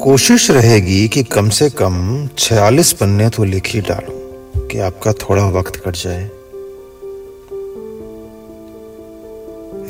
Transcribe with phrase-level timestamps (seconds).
[0.00, 4.18] कोशिश रहेगी कि कम से कम 46 पन्ने तो लिख ही डालूं
[4.68, 6.30] कि आपका थोड़ा वक्त कट जाए।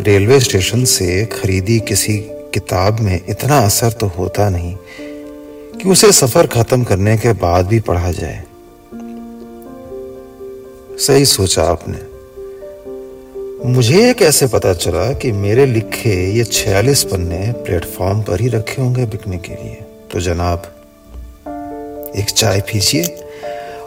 [0.03, 4.77] रेलवे स्टेशन से खरीदी किसी किताब में इतना असर तो होता नहीं
[5.79, 8.45] कि उसे सफ़र खत्म करने के बाद भी पढ़ा जाए।
[10.99, 12.14] सही सोचा आपने।
[13.67, 18.83] मुझे ये कैसे पता चला कि मेरे लिखे ये छियालीस पन्ने प्लेटफॉर्म पर ही रखे
[18.83, 19.75] होंगे बिकने के लिए?
[20.13, 20.63] तो जनाब,
[22.17, 23.05] एक चाय पीजिए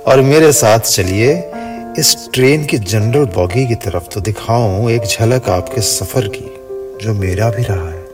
[0.08, 1.52] और मेरे साथ चलिए।
[2.00, 6.52] इस ट्रेन की जनरल बॉगी की तरफ़ तो दिखाऊँ एक झलक आपके सफ़र की,
[7.06, 8.06] जो मेरा भी रहा है।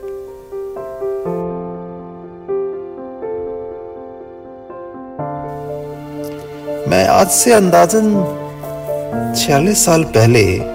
[6.90, 8.14] मैं आज से अंदाजन
[9.38, 10.74] छियालीस साल पहले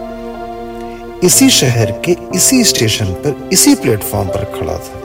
[1.24, 4.98] इसी शहर के इसी स्टेशन पर, इसी प्लेटफॉर्म पर खड़ा था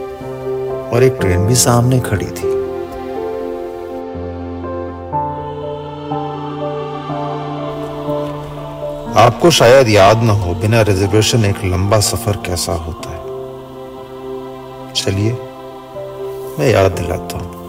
[0.90, 2.52] और एक ट्रेन भी सामने खड़ी थी।
[9.18, 13.24] आपको शायद याद ना हो, बिना रिजर्वेशन एक लंबा सफ़र कैसा होता है।
[14.94, 15.32] चलिए,
[16.60, 17.64] मैं याद दिलाता हूँ।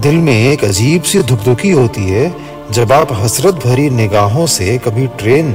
[0.00, 5.06] दिल में एक अजीब सी धुकधुकी होती है जब आप हसरत भरी निगाहों से कभी
[5.18, 5.52] ट्रेन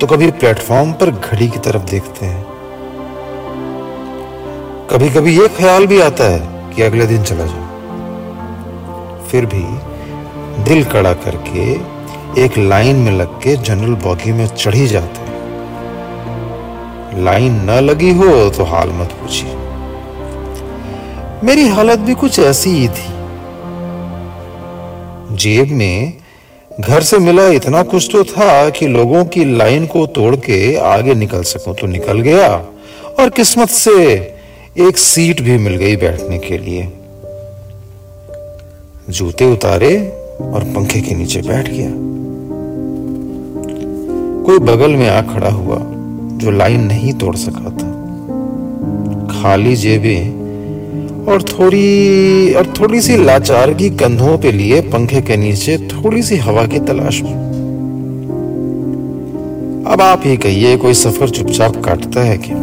[0.00, 2.44] तो कभी प्लेटफॉर्म पर घड़ी की तरफ़ देखते हैं।
[4.90, 7.66] कभी कभी यह ख्याल भी आता है कि अगले दिन चला जाओ
[9.26, 9.64] फिर भी
[10.64, 11.64] दिल कड़ा करके
[12.44, 15.34] एक लाइन में लग के जनरल बॉगी में चढ़ी जाते हैं।
[17.24, 19.54] लाइन न लगी हो तो हाल मत पूछिए।
[21.44, 23.08] मेरी हालत भी कुछ ऐसी ही थी।
[25.36, 26.19] जेब में
[26.80, 31.14] घर से मिला इतना कुछ तो था कि लोगों की लाइन को तोड़ के आगे
[31.14, 32.48] निकल सकूँ तो निकल गया।
[33.18, 33.92] और किस्मत से
[34.78, 36.82] एक सीट भी मिल गई बैठने के लिए।
[39.10, 39.96] जूते उतारे
[40.40, 41.90] और पंखे के नीचे बैठ गया।
[44.44, 45.78] कोई बगल में आ खड़ा हुआ
[46.38, 47.88] जो लाइन नहीं तोड़ सका था।
[49.32, 50.39] खाली जेबें
[51.28, 56.36] और थोड़ी और थोड़ी सी लाचार की कंधों पे लिए पंखे के नीचे थोड़ी सी
[56.36, 57.34] हवा की तलाश में।
[59.86, 62.56] अब आप ही कहिए, कोई सफ़र चुपचाप काटता है क्या?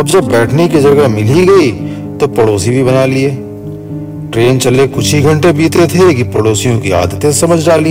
[0.00, 1.70] अब जब बैठने की जगह मिल ही गई
[2.18, 3.30] तो पड़ोसी भी बना लिए।
[4.32, 7.90] ट्रेन चले कुछ ही घंटे बीते थे कि पड़ोसियों की आदतें समझ डाली।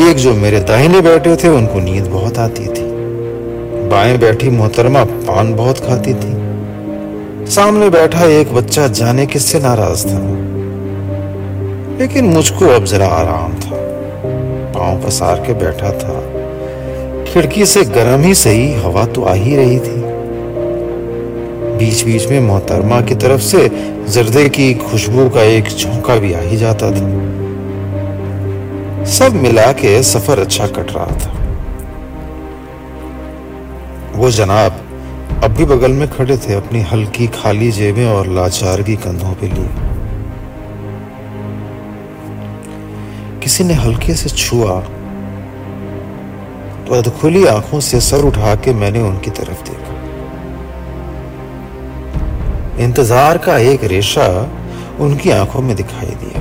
[0.00, 2.91] एक जो मेरे दाहिने बैठे थे, उनको नींद बहुत आती थी।
[3.92, 6.32] बाएँ बैठी मोहतरमा पान बहुत खाती थी।
[7.46, 10.18] सामने बैठा एक बच्चा जाने किससे नाराज़ था?
[11.98, 13.76] लेकिन मुझको अब जरा आराम था।
[14.78, 16.14] पाँव पसार के बैठा था।
[17.24, 20.02] खिड़की से गर्म ही सही हवा तो आ ही रही थी।
[21.76, 23.68] बीच बीच में मोहतरमा की तरफ़ से
[24.08, 27.22] जर्दे की खुशबू का एक झोंका भी आ ही जाता था।
[29.04, 31.41] सब मिला के सफ़र अच्छा कट रहा था।
[34.14, 34.72] वो जनाब,
[35.44, 39.46] अब भी बगल में खड़े थे अपनी हल्की खाली जेबें और लाचार की कंधों पे
[39.48, 39.68] लिए।
[43.42, 44.80] किसी ने हल्के से छुआ
[46.82, 49.92] तो अधखुली आँखों से सर उठा के मैंने उनकी तरफ़ देखा।
[52.84, 54.28] इंतज़ार का एक रेशा
[55.00, 56.40] उनकी आँखों में दिखाई दिया।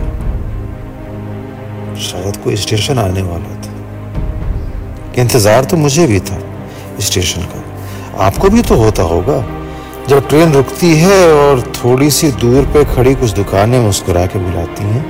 [2.02, 3.74] शायद कोई स्टेशन आने वाला था।
[5.22, 6.40] इंतज़ार तो मुझे भी था,
[7.00, 7.61] स्टेशन का।
[8.22, 9.40] आपको भी तो होता होगा।
[10.08, 14.84] जब ट्रेन रुकती है और थोड़ी सी दूर पे खड़ी कुछ दुकानें मुस्कुरा के बुलाती
[14.84, 15.04] हैं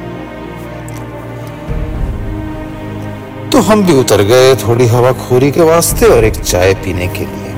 [3.49, 7.25] तो हम भी उतर गए थोड़ी हवा खोरी के वास्ते और एक चाय पीने के
[7.25, 7.50] लिए।